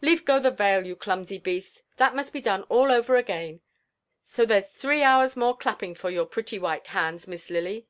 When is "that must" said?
1.98-2.32